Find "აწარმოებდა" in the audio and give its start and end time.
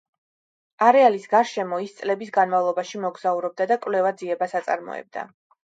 4.63-5.31